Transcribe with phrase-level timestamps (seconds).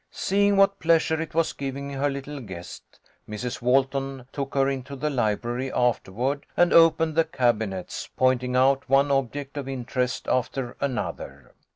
[0.09, 3.61] Seeing what pleasure it was giving her little guest, Mrs.
[3.61, 9.57] Walton took her into the library afterward and opened the cabinets, pointing out one object
[9.57, 11.53] of inter est after another.